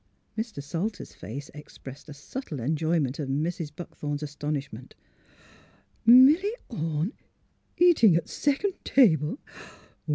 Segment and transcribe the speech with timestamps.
[0.35, 0.63] Mr.
[0.63, 3.69] Salter's face expressed a subtle enjoyment of Mrs.
[3.75, 4.95] Buckthorn's astonishment."
[6.07, 7.13] Milly Orne—
[7.77, 9.37] eatin' at second table?